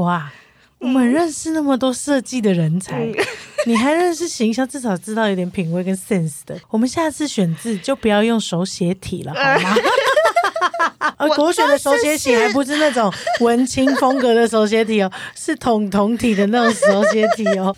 [0.00, 0.32] 瓜，
[0.78, 3.06] 我们认识那么多设计的人才，
[3.66, 6.58] 你还认识形象，至少知道有点品味跟 sense 的。
[6.70, 9.76] 我们下次选字就不要用手写体了， 好吗？
[11.18, 17.76] 而国学的手写体还不是那种文青风格的手写体哦，是统统体的那种手写体哦。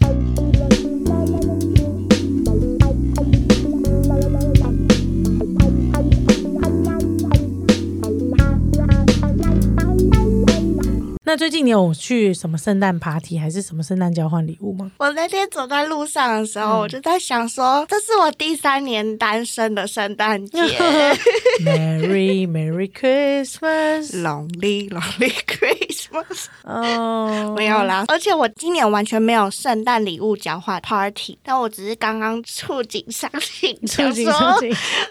[11.25, 14.91] 那最近你有去什么圣诞 party 还是什么圣诞交换礼物吗？
[14.99, 20.59] 我那天走在路上的时候，我就在想说，这是我第三年单身的圣诞节。
[21.63, 28.05] Merry Merry Christmas，Lonely Lonely Christmas， 哦，没有啦。
[28.09, 34.61] 而且我今年完全没有圣诞礼物交换 party，但我只是刚刚触景伤情，触景想说。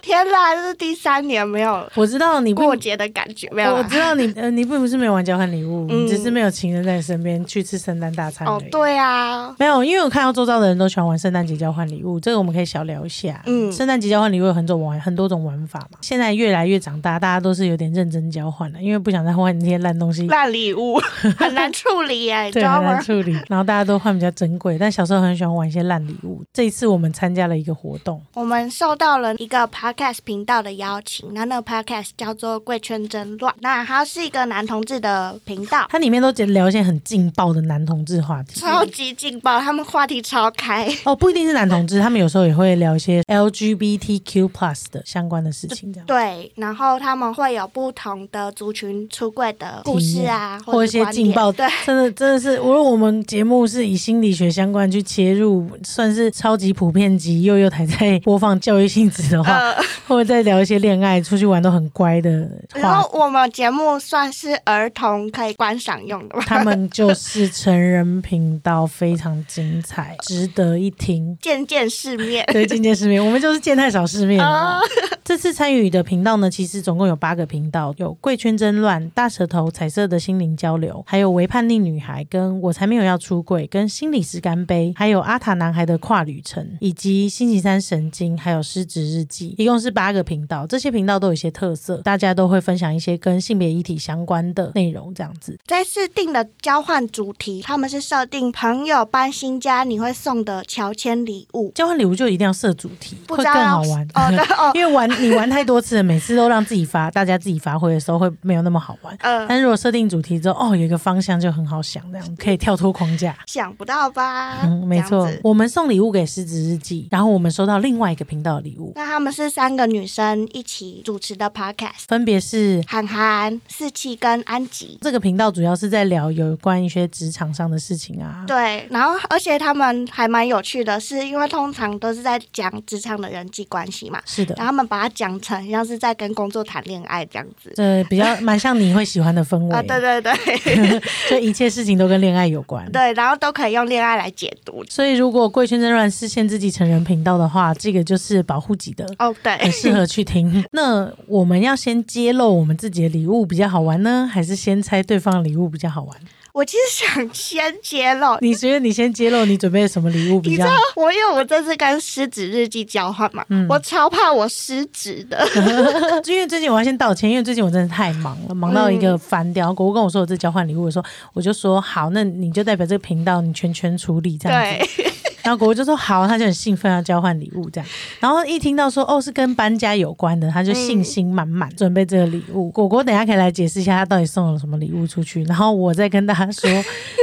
[0.02, 13.42] 天哪，这是第三年没有我知道你过节的感觉，没有我知道你呃，你并不是没有玩交换礼物，嗯你只是没有情人在你身边去吃圣诞大餐哦对啊，没有，因为我看到周遭的人都喜欢玩圣诞节交换礼物，这个我们可以小聊一下。
[13.46, 15.98] 嗯圣诞节交换礼物有很种玩很多种玩法嘛。
[16.02, 20.28] 现在越来越长大，大家都是有点认真交换了，因为不想再换那些烂东西。
[20.28, 21.00] 烂礼物
[21.38, 26.44] 很难处理耶，你知对，很难处理， 然后大家都换比较珍贵，但小时候很喜欢玩一些烂礼物。
[26.54, 38.62] 这一次我们参加了一个活动，我们受到了一个 podcast 频道的邀请，那那个 podcast 叫做《贵圈争乱》，那它是一个男同志的频道，它里面都聊一些很劲爆的男同志话题。
[38.62, 40.88] 超级劲爆，他们话题超开。
[41.04, 46.08] 哦，不一定是男同志，他们有时候也会聊一些 LGBTQ plus 的相关的事情，这样。
[46.08, 59.76] 对，然后他们会有不同的族群出柜的故事啊，或一些劲爆，对，真的真的是，如果我们节目是以心理学相关去切入，算是超级普遍级，又又台在播放教育性质的话，呃，
[60.08, 71.36] 或者在聊一些恋爱、出去玩都很乖的话然后，我们节目算是儿童可以观赏用的吧，他们就是成人频道，非常精彩，值得一听。
[71.42, 72.46] 见见世面。
[72.54, 74.80] 对，见见世面，我们就是见太少世面了啊。
[75.26, 90.68] 这次参与的频道呢，其实总共有八个频道，有贵圈争乱、大舌头、彩色的心灵交流，还有为叛逆女孩，跟我才没有要出柜，跟心理师干杯，还有阿塔男孩的跨旅程，以及星期三神经，还有失职日记，一共是八个频道。
[90.68, 95.58] 这些频道都有一些特色，大家都会分享一些跟性别议题相关的内容，这样子。
[95.72, 104.06] 这次定的交换主题，他们是设定朋友搬新家你会送的乔迁礼物，交换礼物就一定要设主题，会更好玩。
[104.14, 109.18] 哦，对 哦，因为玩你玩太多次了，每次都让自己发，大家自己发挥的时候会没有那么好玩。
[109.22, 113.34] 嗯、但如果设定主题之后，哦，有一个方向就很好想，这样可以跳脱框架。
[113.48, 114.64] 想不到吧？
[114.66, 115.26] 嗯，没错。
[115.42, 124.98] 我们送礼物给狮子日记，然后我们收到另外一个频道的礼物，那他们是三个女生一起主持的 podcast，分别是涵涵、四气跟安吉。
[125.00, 128.44] 这个频道主要是在聊有关一些职场上的事情啊。
[128.48, 137.72] 对，然后而且他们还蛮有趣的是，因为通常都是在讲职场的人际关系嘛，是的然，后他们把它讲成像是在跟工作谈恋爱这样子。
[137.78, 142.90] 对比较蛮像你会喜欢的氛围， 啊，对对对 就一切事情都跟恋爱有关。
[142.92, 144.84] 对，然后都可以用恋爱来解读。
[144.90, 149.06] 所以如果贵圈争乱是限制级成人频道的话，这个就是保护级的。
[149.20, 150.64] 哦，对，很适合去听。
[150.72, 156.18] 那我们要先揭露我们自己的礼物比较好玩呢，还是先猜对方的礼物比较好玩？
[156.54, 160.72] 我其实想先揭露，你觉得你先揭露你准备了什么礼物比较你知道？
[160.96, 165.48] 我因为我这次跟狮子日记交换嘛，嗯我超怕我失职的。
[166.28, 169.74] 因为最近我要先道歉，因为最近我真的太忙了，忙到一个翻掉。
[169.74, 175.04] 果果跟我说我这交换礼物的时候，我就说好，那你就代表这个频道你全权处理这样子。
[175.42, 177.90] 对，然后果果就说好，他就很兴奋要交换礼物这样。
[178.20, 182.70] 然后一听到说哦是跟搬家有关的，他就信心满满准备这个礼物。
[182.72, 186.70] 果果等一下可以来解释一下他到底送了什么礼物出去，然后我再跟大家说，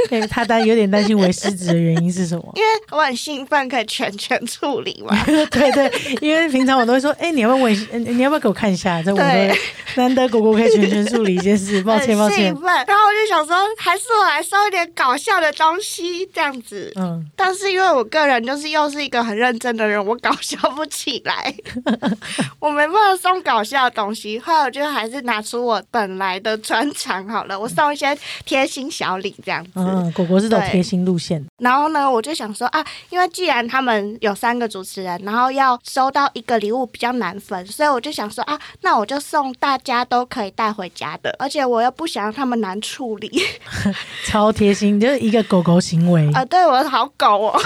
[0.09, 2.43] 对他担有点担心为失职的原因是什么。
[2.55, 5.15] 因为我很兴奋可以全权处理嘛。
[5.25, 5.91] 对对，
[6.21, 7.73] 因为平常我都会说，哎、你要不要问
[8.15, 9.01] 你要不要给我看一下？
[9.03, 9.55] 对
[9.95, 12.55] 难得果果可以全权处理一件事，抱歉抱歉兴。
[12.55, 16.91] 奋，然后我就想说，还是我来送一点搞笑的东西这样子。
[16.95, 21.53] 嗯，但是因为我个人就是又是一个很认真的人，我搞笑不起来，
[22.59, 24.37] 我没办法送搞笑的东西。
[24.39, 29.71] 后来我就还是拿出我本来的专长好了，我送一些贴心小礼这样子。
[29.75, 43.29] 嗯，果果是走贴心路线，然后呢，我就想说啊，因为既然他们有三个主持人，然后要收到一个礼物比较难分，所以我就想说啊，那我就送大家都可以带回家的，而且我又不想让他们难处理。
[44.25, 47.59] 超贴心，就是一个狗狗行为， 啊，对我好狗哦。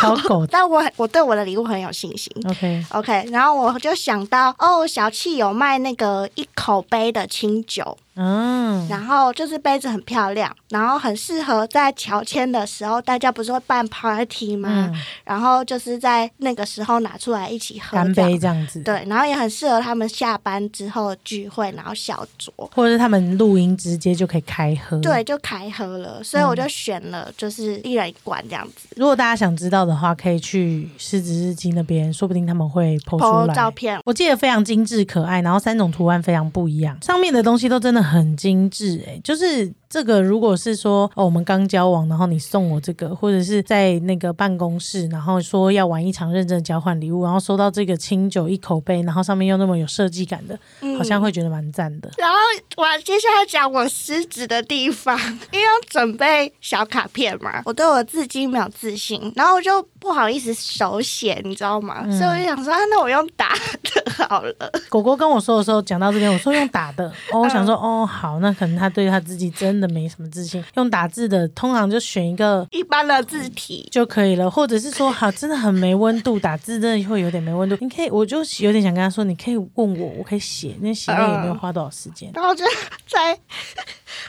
[0.50, 2.32] 但我我对我的礼物很有信心。
[2.50, 14.92] OK，OK，然后我就想到，哦，小气有卖那个一口杯的清酒，嗯，然后就是杯子很漂亮，然后很适合在乔迁的时候，大家不是会办 party 吗？
[14.94, 22.52] 嗯，然后就是在那个时候拿出来一起喝，干杯这样子，，对，然后也很适合他们下班之后聚会，然后小酌。
[22.76, 25.00] 或者是他们录音直接就可以开喝。
[25.00, 33.54] 对，，就开喝了，所以我就选了就是一人一罐这样子，如果大家想知道的话，可以去狮子日记那边，说不定他们会 PO 出 po 来。
[33.54, 34.00] 照片。
[34.06, 52.10] 我记得非常精致可爱，然后三种图案非常不一样，上面的东西都真的很精致哎、就是这个如果是说哦我们刚交往，然后你送我这个，或者是在那个办公室，然后说要玩一场认真的交换礼物，然后收到这个清酒一口杯，然后上面又那么有设计感的，嗯好像会觉得蛮赞的。
[52.18, 52.38] 然后
[52.78, 55.18] 我接下来讲我失职的地方，
[55.52, 62.02] 因为要准备小卡片嘛，我对我自己没有自信，然后我就不好意思手写，你知道吗？
[62.06, 64.54] 嗯所以我就想说，啊，那我用打的好了。
[64.90, 77.78] 狗狗跟我说的时候，讲到这边，我说用打的， 哦，我想说，哦，好，那可能他对他自己真的没什么自信，用打字的，通常就选一个一般的字体，就可以了，或者是说，好，真的很没温度，打字真的会有点没温度。
[77.82, 82.30] 你可以，我就有点想跟他说，你可以问我，我可以写，那写那也没有花多少时间。
[82.34, 82.64] 然后就
[83.08, 83.38] 在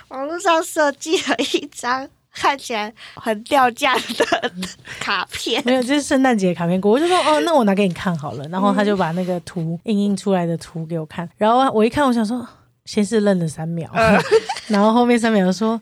[0.09, 2.09] 网络上设计了一张
[2.44, 4.52] 看起来很掉价的
[5.00, 5.62] 卡片。
[5.64, 8.46] 没有，就是圣诞节卡片过，我就说哦，那我拿给你看好了。
[8.49, 12.46] 然后他就把那个图印印出来的图给我看，然后我一看，我想说，
[12.85, 13.91] 先是愣了三秒，
[14.69, 15.81] 然后后面三秒说，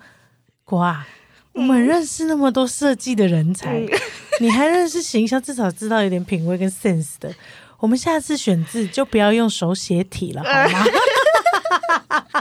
[0.62, 1.04] 瓜，
[1.52, 3.84] 我们认识那么多设计的人才，
[4.38, 7.34] 你还认识形象，至少知道有点品味跟 sense 的。
[7.80, 10.84] 我们下次选字就不要用手写体了，好吗？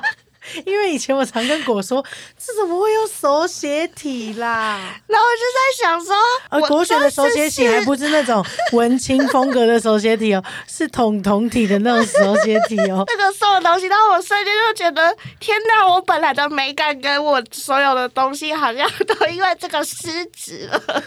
[0.66, 2.04] 因为以前我常跟果说，
[2.38, 4.80] 这怎么会用手写体啦？
[5.08, 6.16] 然后我就在想说，
[6.50, 13.04] 呃，我国学的手写体还不是那种文青风格的手写体哦，是统统体的那种手写体哦。
[13.08, 15.88] 那个送的东西，然后我瞬间就觉得，天哪！
[15.88, 21.04] 我本来的美感跟我所有的东西，好像 都因为这个失职了。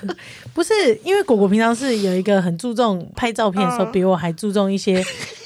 [0.52, 5.02] 不是，因为果果平常是有一个很注重拍照片的时候，嗯比我还注重一些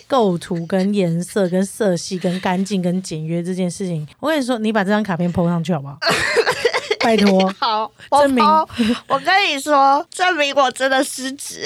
[0.08, 4.05] 构图、跟颜色、跟色系、跟干净、跟简约这件事情。
[4.19, 5.99] 我跟你说，你把这张卡片 PO 上去好不好？
[7.04, 8.68] 拜托， 好，证明抛
[9.06, 11.60] 我跟你说，证明我真的失职。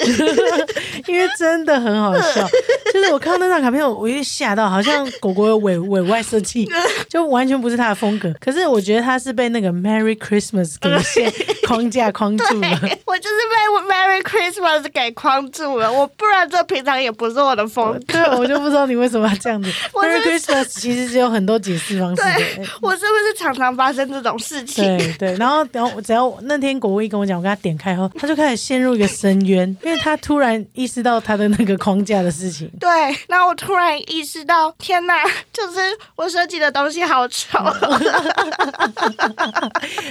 [1.07, 2.47] 因为真的很好笑。
[2.93, 6.69] 就是我看到那张卡片，我有点吓到，好像果果有委委外设计，
[7.09, 8.31] 就完全不是他的风格。
[8.39, 11.31] 可是我觉得他是被那个 Merry Christmas 给限
[11.67, 12.69] 框架框住了。
[13.05, 17.99] 我就是被 Merry Christmas 给框住了，我不然这平常也不是我的风格。
[18.07, 19.71] 对，我就不知道你为什么要这样子。
[19.93, 22.67] Merry Christmas 其实是有很多解释方式的。
[22.81, 24.83] 我是不是常常发生这种事情？
[24.97, 32.69] 对对，然后然后只要那天果果一跟我讲，我跟他点开后，他就开始陷入一个深渊，因为他突然意识到他的那个框架的事情。
[32.77, 32.89] 对，
[33.27, 35.23] 然后我突然意识到，天哪，
[35.53, 35.79] 就是
[36.17, 37.57] 我设计的东西好丑。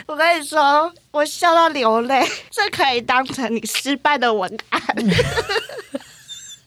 [0.07, 4.81] 我跟你说，我笑到流泪，这可以当成你失败的文案。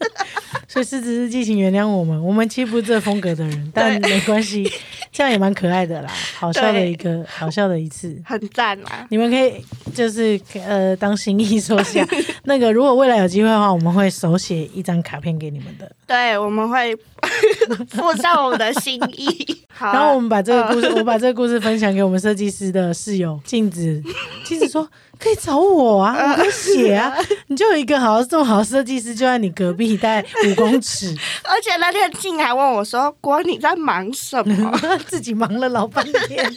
[0.68, 4.69] 所以狮子日记，请原谅我们，我们其实不是这风格的人，但没关系，
[5.12, 8.19] 这样也蛮可爱的啦，好笑的一个，好笑的一次。
[8.25, 9.06] 很赞啦！
[9.10, 9.63] 你们可以
[9.94, 12.06] 就是呃当心意说下，
[12.44, 15.90] 那个如果未来有机会的话，我们会手写一张卡片给你们的。
[16.08, 16.96] 对，我们会
[17.92, 19.64] 附上我们的心意。
[19.78, 24.02] 好啊、然后我们把这个故事，嗯我把这个故事分享给我们设计师的室友镜子。
[24.46, 24.88] 镜子说
[25.20, 27.13] ：“可以找我啊，我可以写啊。
[27.48, 31.13] 你就有一个好这么好的设计师，就在你隔壁，大概五公尺，
[31.44, 36.56] 而且那天静还问我说：“郭，你在忙什么自己忙了老半天。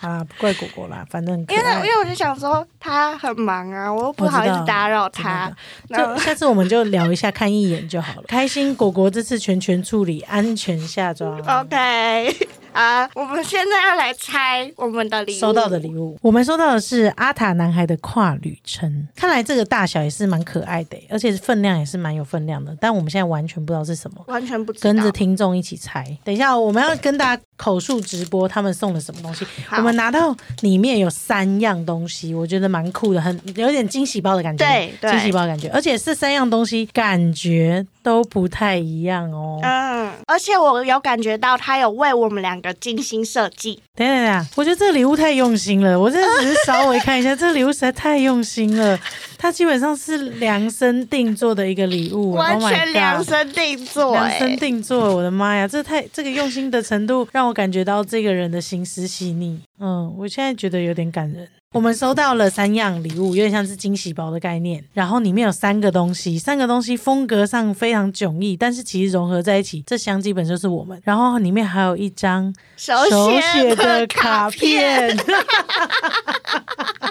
[0.06, 1.82] 啊，不怪果果啦，反正很？”可因为因。
[1.82, 5.56] 为我就想说他很忙啊，我又不好意思打扰他的。
[5.88, 8.24] 然后就下次我们就聊一下，看一眼就好了。
[8.28, 11.38] 开心果果这次全权处理，安全下装。
[11.40, 12.36] OK
[12.72, 15.40] 啊，我们现在要来拆我们的礼物。
[15.40, 19.08] 收到的礼物，我们收到的是阿塔男孩的跨旅程。
[19.16, 22.76] 看来这个大小也是蛮可爱的，而且分量也是蛮有分量的。
[22.80, 24.82] 但我们现在完全不知道是什么，完全不知道。
[24.84, 26.04] 跟着听众一起猜。
[26.22, 29.46] 等一下，我们要跟大家口述直播他们送了什么东西。
[29.72, 34.64] 我们拿到里面有三样东西，我觉得蛮酷的，很有点惊喜包的感觉。
[34.64, 39.60] 对对惊喜包的感觉，而且这三样东西感觉都不太一样哦。
[39.62, 43.82] 嗯，而且我有感觉到他有为我们两个精心设计。
[43.94, 45.98] 等等一下，我觉得这个礼物太用心了。
[45.98, 48.98] 我真的只是稍微看一下，这个礼物实在太用心了。
[49.38, 59.60] 它基本上是量身定做的一个礼物， 完 Oh 全量身定做、量哎身定做，我的妈呀，这太这个用心的程度，让我感觉到这个人的心思细腻。
[59.78, 61.48] 嗯，我现在觉得有点感人。
[61.74, 64.82] 我们收到了三样礼物，有点像是惊喜包的概念。
[64.94, 70.98] 然后里面有三个东西，三个东西风格上非常迥异，但是其实融合在一起，这箱基本就是我们。
[71.04, 75.26] 然后里面还有一张手手写写的的卡卡片片，，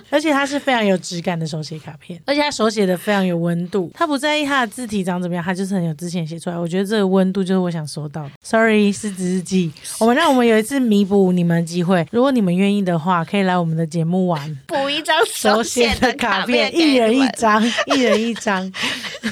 [0.09, 3.91] 而且它是非常有质感的手写卡片，而且它手写的非常有温度。
[3.93, 6.57] 他不在意它的字体长怎么样，他就是很有自信写出来。
[6.57, 8.31] 我觉得这个温度就是我想收到的。
[8.41, 9.71] Sorry，是日记。
[9.99, 14.46] 我们让我们有一次弥补你们的机会，如果你们愿意的话，可以来我们的节目玩。
[14.67, 17.27] 补一张手手写的卡卡片，一人一。
[17.37, 18.71] 张，一人一张。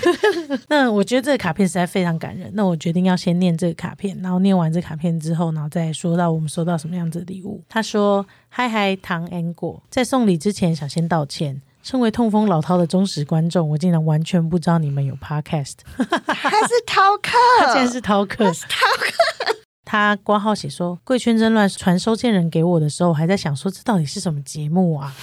[0.70, 2.50] 那我觉得这个卡片实在非常感人。
[2.54, 7.64] 那我决定要先念这个卡片，然后念完这卡片之后，然后再说到我们收到什么样子的礼物。
[7.68, 15.76] 他说：“嗨嗨，唐 and 果，在送礼之前想先道歉。”身为痛风老饕的忠实观众，我竟然完全不知道你们有 podcast。
[15.96, 18.52] 他是饕客，他竟然是饕客，
[19.86, 25.16] 他挂号写说，贵圈争乱传收件人给我的时候，我还在想说这到底是什么节目啊？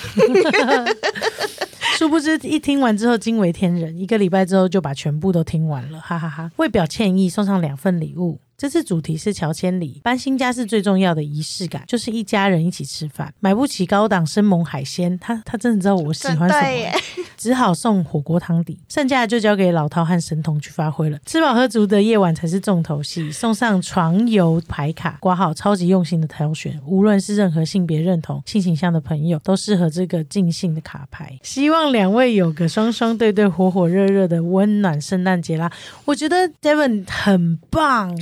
[1.99, 8.40] 殊不知一听完之后惊为天人，一个礼拜之后就把全部都听完了，哈哈哈为表歉意，送上两份礼物。
[8.62, 13.35] 这次主题是乔千里，搬新家是最重要的仪式感，就是一家人一起吃饭。
[13.40, 17.00] 买不起高档生猛海鲜，他他真的知道我喜欢什么
[17.37, 21.19] 只好送火锅汤底，剩下的就交给老饕和神童去发挥了。
[21.26, 31.37] 吃饱喝足的夜晚才是重头戏，送上床游牌卡，挂号超级用心的挑选，无论是任何性别认同、性倾向的朋友，都适合这个尽兴的卡牌。
[31.42, 35.69] 希望两位有个双双对对、火火热热的温暖圣诞节啦！
[36.04, 38.16] 我觉得 Devon 很棒，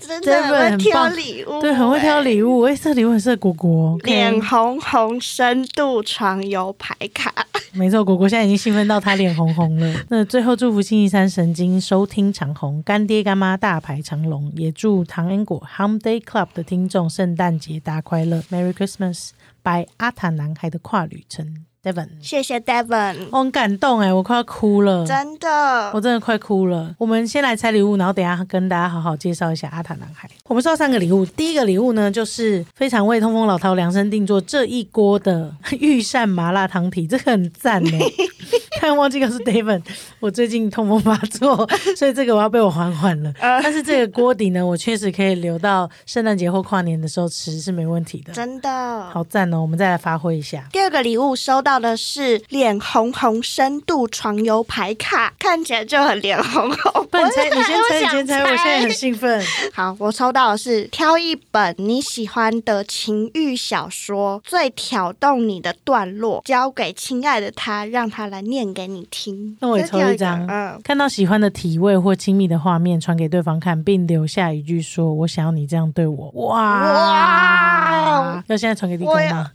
[0.00, 2.22] 真的很会挑礼物，对，很会挑物。
[2.22, 2.60] 礼物。
[2.62, 3.98] 哎，这礼物很适合果果。
[4.04, 7.32] 脸红红，深度床游牌卡，
[7.74, 9.94] 没错，果果现在已经兴奋到他脸红红了。
[10.08, 22.08] 那最后祝福星期三神经收听长虹，干爹干妈大排长龙，也祝唐恩果 Hum Day Club 的听众圣诞节大快乐，Merry Christmas！by 阿塔男孩的跨旅程，Devon。
[22.20, 25.06] 谢谢 Devon，我很感动哎，我快要哭了。
[25.06, 26.94] 真的我真的快哭了。
[26.98, 30.28] 我们先来拆礼物，然后等一下跟大家好好介绍一下阿塔男孩。
[30.44, 37.90] 我们收到三个礼物，第一个礼物呢，就是非常为通风老饕量身定做这一锅的御膳麻辣汤体，这个很赞呢。
[38.80, 39.82] 但忘记告诉 David，
[40.20, 43.32] 我最近痛风发作， 所以这个我要被我缓缓了。
[43.40, 48.32] 但是这个锅底呢，我确实可以留到圣诞节或跨年的时候吃，是没问题的。
[48.32, 48.68] 真的。
[49.10, 49.60] 好赞哦！
[49.60, 50.64] 我们再来发挥一下。
[50.72, 57.06] 第二个礼物收到的是脸红红深度床游牌卡，看起来就很脸红红。
[57.10, 59.42] 不然你猜，你先猜，你先猜，我现在很兴奋。
[59.72, 69.56] 好，我抽到的是挑一本你喜欢的情欲小说，最挑动你的段落，交给亲爱的他，让他来念给你听。
[69.60, 78.44] 那我也抽一张嗯，看到喜欢的体位或亲密的画面，传给对方看，并留下一句说：“我想要你这样对我。”哇哇！
[78.46, 79.50] 要现在传给地公我要吗？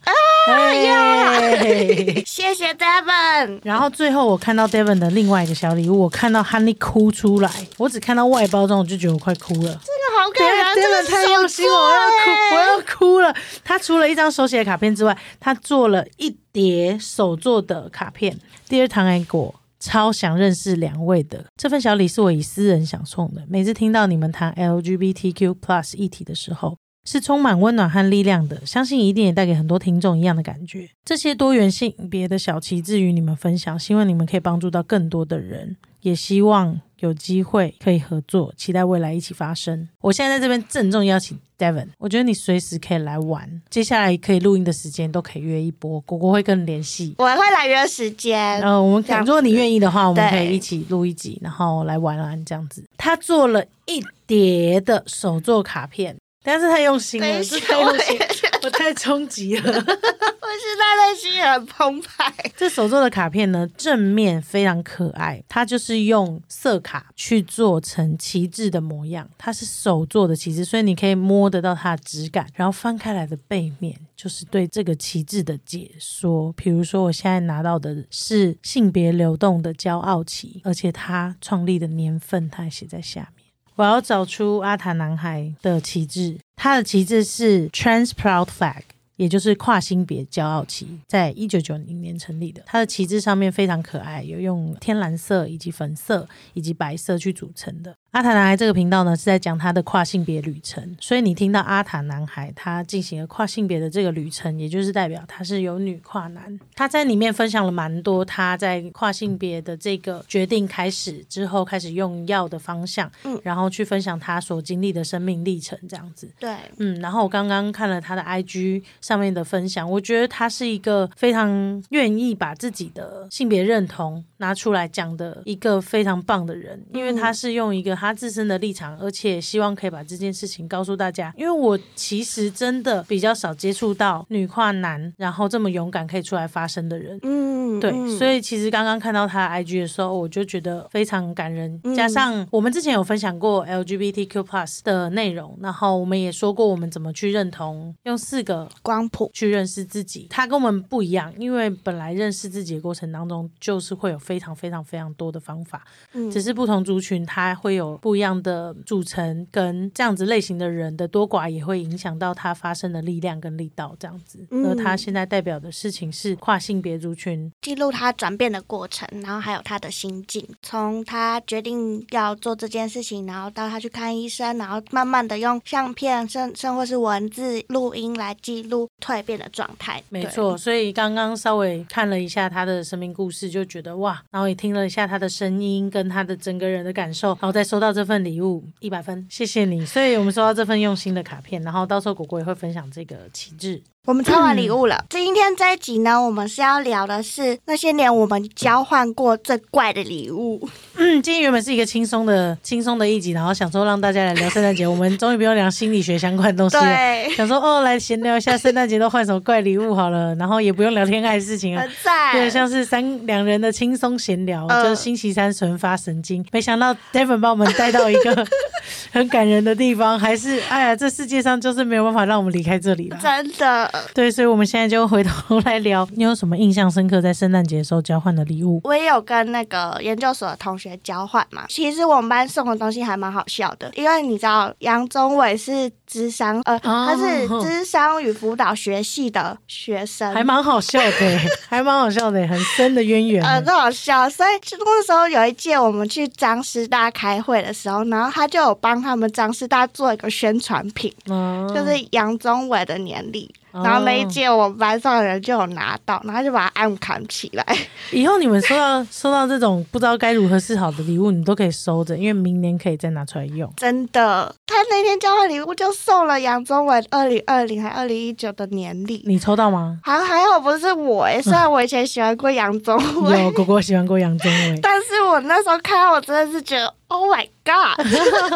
[0.45, 3.59] 嘿 谢谢 Devon。
[3.63, 9.61] 然后最后我看到 Devon 的另外一个小礼物，我看到 Honey 哭出来，我只看到外包装，我就觉得我快哭了。
[9.61, 9.77] 这个
[10.19, 13.33] 好感人，这 Devon 个太用心了，我要哭，我要哭了。
[13.63, 18.39] 他除了一张手写的卡片之外，他做了一叠手做的卡片。
[18.69, 19.55] Dear 唐爱果。
[19.85, 23.43] 超想认识两位的这份小礼是我以私人想送的。
[23.49, 30.89] 每次听到你们谈 LGBTQ plus 议题的时候，是充满温暖和力量的，相信一定也带给很多听众一样的感觉。
[31.03, 39.87] 这些多元性别的小旗帜与你们分享，希望你们可以帮助到更多的人，也希望有机会可以合作，期待未来一起发生。
[40.01, 47.15] 我现在在这边郑重邀请 Devon，我觉得你随时可以来玩，接下来可以录音的时间都可以约一波，果果会跟你联系。
[47.17, 48.59] 我会来约时间。
[48.59, 52.83] 然后我们如果你愿意的话，我们可以一起录一集，然后来玩玩这样子。
[52.97, 58.19] 他做了一叠的手作卡片，但是太用心了，等一下这太用心
[58.65, 59.61] 我太冲击了。
[59.63, 62.33] 我现在内心也很澎湃。
[62.55, 72.47] 这手做的卡片呢，正面非常可爱，它就是用色卡去做成旗帜的模样，它是手做的旗帜，所以你可以摸得到它的质感。
[72.55, 83.43] 然后翻开来的背面就是对这个旗帜的解说，比如说我现在拿到的是性别流动的骄傲旗，而且它创立的年份它还写在下面。
[83.75, 88.83] 我要找出阿塔男孩的旗帜，它的旗帜是 Trans Proud Flag。
[89.15, 92.63] 也就是跨性别骄傲旗，在一九九零年成立的。
[92.65, 97.95] 它的旗帜上面非常可爱，有用天蓝色以及粉色以及白色去组成的。
[98.13, 106.59] 阿塔男孩这个频道呢是在讲他的跨性别旅程，所以你听到阿塔男孩他进行了跨性别的这个旅程，也就是代表他是有女跨男。
[106.75, 116.31] 他在里面分享了蛮多他在跨性别的这个决定开始之后开始用药的方向，嗯然后去分享他所经历的生命历程这样子。
[116.39, 131.33] 对，嗯，然后我刚刚看了他的 IG 上面的分享，我觉得他是一个非常愿意把自己的性别认同拿出来讲的一个非常棒的人，因为他是用一个他自身的立场，而且希望可以把这件事情告诉大家。
[131.37, 137.17] 因为我其实真的比较少接触到女跨男，然后这么勇敢可以出来发声的人。
[137.23, 141.79] 嗯，对，嗯所以其实刚刚看到他 IG 的时候，我就觉得非常感人。
[141.85, 150.27] 嗯加上我们之前有分享过 LGBTQ+ plus 的内容，然后我们也说过我们怎么去认同，用四个光谱，去认识自己。
[150.29, 164.45] 他跟我们不一样，因为本来认识自己的过程当中，就是会有非常非常非常多的方法，嗯只是不同族群他会有不一样的组成，跟这样子类型的人的多寡也会影响到他发生的力量跟力道这样子。
[164.51, 180.01] 嗯而他现在代表的事情是跨性别族群记录他转变的过程，然后还有他的心境，从他决定要做这件事情，然后到他去看医生，然后慢慢的用相片、甚甚或是文字、录音来记录蜕变的状态。
[180.09, 189.85] 没错，所以刚刚稍微看了一下他的生命故事，就觉得哇，然后也听了一下他的声音跟他的整个人的感受，然后再收到这份礼物，一百分，谢谢你。
[189.85, 193.83] 所以我们收到这份用心的卡片，然后到时候果果也会分享这个旗帜。
[194.05, 195.05] 我们抽完礼物了。
[195.09, 200.67] 今天这一集呢，我们是要聊的是那些年我们交换过最怪的礼物。
[200.97, 206.83] 嗯，今天原本是一个轻松的轻松的一集，然后想说让大家来聊圣诞节，我们终于不用聊心理学相关的东西了。
[206.83, 211.89] 对，想说哦，来闲聊一下圣诞节都换什么怪礼物好了，然后也不用聊天爱的事情了很。
[212.03, 212.33] 赞。
[212.33, 216.45] 对，像是三两人的轻松闲聊，嗯就是星期三纯发神经。
[216.51, 218.45] 没想到 Devon 把我们带到一个
[219.13, 223.17] 很感人的地方，还是哎呀，这世界上就是没有办法让我们离开这里了。
[223.21, 228.81] 真的， 对，所以我们现在就回头来聊，你有什么印象深刻在圣诞节的时候交换的礼物？
[228.83, 231.65] 我也有跟那个研究所的同学交换嘛。
[231.69, 243.43] 其实我们班送的东西还蛮好笑的，因为你知道杨宗纬是智商，呃，哦他是智商与辅导学系的学生，还蛮好笑的欸， 还蛮好笑的，很深的渊源。
[243.43, 244.29] 呃，很好笑。
[244.29, 253.53] 所以就那时候有一届我们去张师大开会的时候，然后他就有帮他们张师大做一个宣传品，嗯就是杨宗纬的年历。
[253.73, 257.65] 哦然后那一届我们班上的人就有拿到，然后就把它暗扛起来。
[258.11, 263.71] 以后你们收到收到这种不知道该如何是好的礼物，你都可以收着，因为明年可以再拿出来用。
[263.77, 269.99] 真的，他那天交换礼物就送了杨宗纬二零二零还二零一九的年历，你抽到吗？
[270.03, 274.79] 还还好不是我诶，虽然我以前喜欢过杨宗有，纬，果果喜欢过杨宗纬。
[274.83, 278.05] 但是我那时候看到我真的是觉得，Oh my God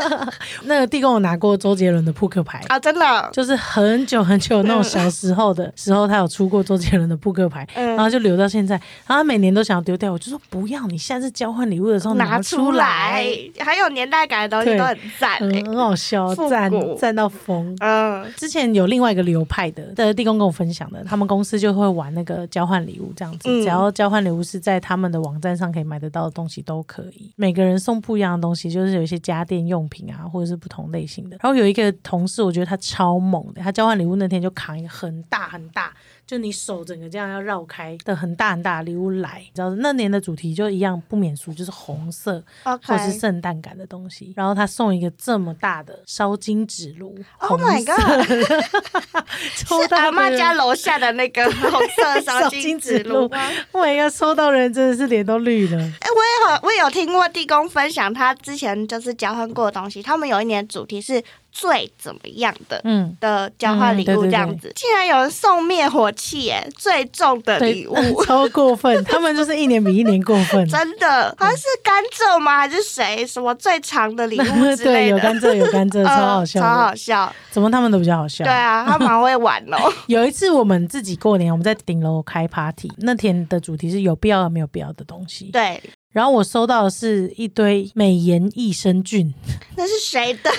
[0.63, 7.95] 那个地公我拿过周杰伦的扑克牌，啊，真的，就是很久很久那种小时候的时候，他有出过周杰伦的扑克牌，嗯。
[7.95, 8.75] 然后就留到现在。
[9.05, 13.25] 然后他每年都想要丢掉，我就说不要，你下次交换礼物的时候拿出出来，
[13.59, 17.75] 很有年代感的东西都很赞嗯，很好笑，赞赞到疯。
[17.79, 23.61] 嗯，之前有另外一个流派的，的地公跟我分享的，他们公司就会玩那个交换礼物这样子，嗯。
[23.61, 27.31] 只要交换礼物是在他们的网站上可以买得到的东西都可以。
[27.35, 31.37] 每个人送不一样的东西，就是有一些家电用品啊，或者是不同类型的。
[31.41, 35.95] 然后有一个同事，我觉得他超猛的，他交换礼物那天就扛一个很大很大，
[36.27, 39.39] 就你手整个这样要绕开的很大很大的礼物来。
[39.39, 44.33] 你知道那年的主题就一样不免俗，就是红色或是圣诞感的东西。
[44.35, 48.27] 然后他送一个这么大的烧金纸炉 Oh my god
[49.55, 53.37] 抽是阿妈家楼下的那个红色 烧金纸炉吗
[53.71, 55.77] ？，Oh my god，收到的人真的是脸都绿了。
[55.77, 62.79] 哎、我也有我也有听过地公分享他之前就是交换过的东西，他们有一年主题是最怎么样的。
[62.83, 70.67] 嗯，的交换礼物这样子，竟然有人送灭火器耶，最重的礼物，， 超过分，他们就是一年比一年过分。
[70.67, 72.57] 真的，好像是甘蔗吗？
[72.57, 73.25] 还是谁？
[73.25, 75.07] 什么最长的礼物之 对，类的？
[75.09, 76.67] 有甘蔗，有甘蔗，嗯 超好笑超。
[76.67, 77.33] 好笑。
[77.51, 78.43] 怎么他们都比较好笑？
[78.43, 79.91] 对啊，他蛮会玩哦。
[80.05, 85.45] 有一次我们自己过年，我们在顶楼开 party，那天的主题是有必要没有必要的东西。
[85.51, 85.81] 对，
[86.11, 89.33] 然后我收到的是一堆美颜益生菌
[89.75, 90.51] 那是谁的？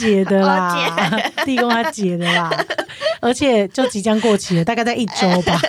[0.00, 0.74] 姐的啦
[1.12, 2.50] 哦， 地公他姐的啦，
[3.20, 5.60] 而且就即将过期了，大概在一周吧。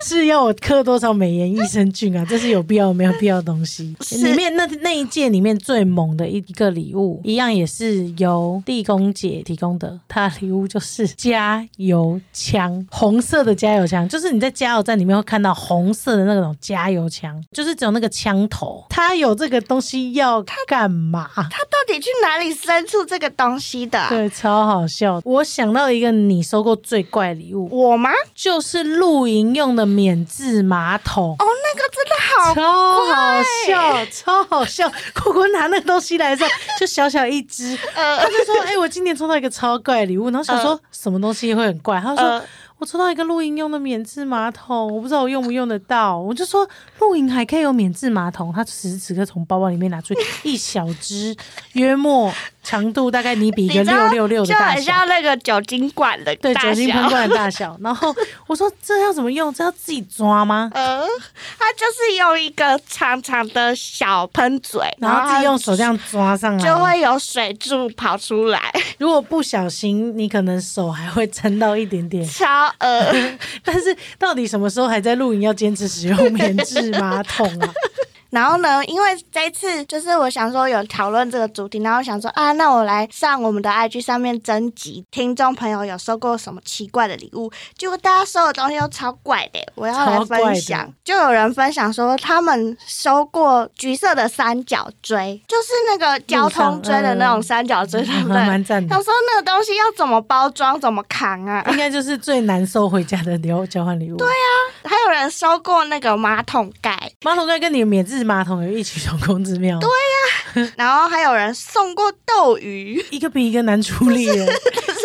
[0.04, 2.26] 是要我刻多少美颜益生菌啊？
[2.28, 3.94] 这是有必要没有必要的东西。
[4.22, 9.98] 里面那那一届里面最猛的一个礼物，一样也是由地公姐提供的。
[10.08, 18.84] 她的礼物就是加油枪，红色的加油枪，就是你在加油站里面会看到红色的那种加油枪，就是只有那个枪头。
[18.88, 21.28] 他有这个东西要干嘛？
[21.34, 25.20] 他到底去哪里生出这个东西的啊、对，超好笑。
[25.24, 28.10] 我想到一个你收过最怪礼物，我吗？
[28.34, 31.34] 就是露营用的免治马桶。
[31.38, 34.90] 哦，那个真的好超好笑，超好笑！
[35.22, 42.42] 果果拿那个东西来的时候，就小小一只，呃他就说：“哎、我今年抽到一个超怪的礼物。”然后想说、什么东西会很怪，他说：“呃
[42.80, 46.66] 我抽到一个露营用的免治马桶，我不知道我用不用得到。”我就说
[46.98, 51.36] ：“露营还可以有免治马桶。”他此时此刻从包包里面拿出一小只，
[51.74, 54.74] 约莫长度大概你比一个六六六的就大小。
[54.76, 57.08] 很像那个酒精管的对，酒精喷小。
[57.10, 57.76] 罐的大小。
[57.80, 58.14] 然后
[58.46, 59.52] 我说这要怎么用？
[59.52, 60.70] 这要自己抓吗？
[60.74, 61.04] 呃，
[61.58, 72.26] 它就是用一个长长的小喷嘴，然后自己用手这样样抓上来，就会有水柱跑出来， 如果不小心，你可能手还会沾到一点点。
[72.28, 72.46] 超
[72.78, 73.10] 呃。
[73.64, 77.72] 但是到底什么时候还在露营要坚持使用棉质马桶啊？
[78.30, 90.90] 然后呢，因为这一次就是我想说有讨论这个主题，然后我想说啊，那我来上我们的 IG 上面征集听众朋友有收过什么奇怪的礼物，结果大家收的东西都超怪的，我要来分享。
[91.04, 98.36] 就有人分享说他们收过橘色的三角锥，就是那个交通锥的那种三角锥，对不对？
[98.36, 99.02] 还蛮赞的他。
[99.02, 101.64] 说那个东西要怎么包装，怎么扛啊？
[101.70, 104.16] 应该就是最难收回家的礼物交换礼物。
[104.16, 104.46] 对啊，
[104.84, 109.78] 还有人收过那个马桶盖，马桶盖跟你的免治马桶有异曲同工之妙。
[109.80, 109.88] 对
[110.62, 114.46] 呀，然后还有人送过斗鱼， 一个比一个难处理耶。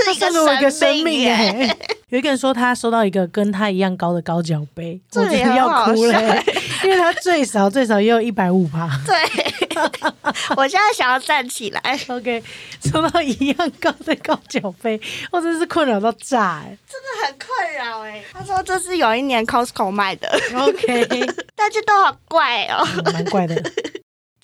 [0.06, 1.32] 这 是一他送了我一个个生命耶。
[1.32, 1.78] 哎。
[2.10, 6.14] 有一个人说他收到一个跟他一样高的高脚杯，我觉得要哭了
[6.86, 8.88] 因为他最少最少也有一百五趴。
[9.06, 9.76] 对，
[10.56, 12.44] 我现在想要站起来，OK，
[12.84, 15.00] 收到一样高的高脚杯，
[15.32, 16.78] 我真是困扰到炸哎。
[16.88, 18.24] 真的很困扰哎。
[18.32, 21.06] 他说这是有一年 Costco 卖的，OK，
[21.56, 22.88] 大家都好怪哦。
[23.06, 23.56] 嗯蛮怪的。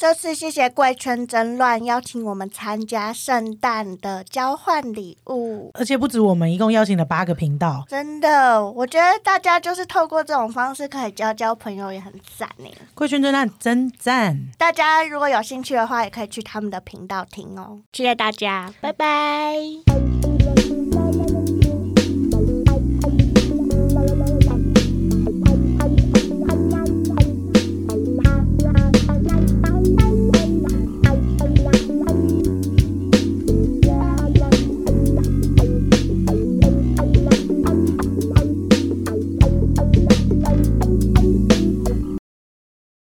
[0.02, 5.70] 这次谢谢贵圈争乱邀请我们参加圣诞的交换礼物。
[5.76, 7.86] 而且不止我们，一共邀请了八个频道。
[7.88, 12.66] 真的，我觉得大家就是透过这种方式可以交交朋友，也很赞呢。
[12.96, 14.36] 贵圈真乱真赞。
[14.58, 17.82] 大家如果有兴趣的话，也可以去他们的频道听哦。
[17.94, 19.56] 谢谢大家，拜拜。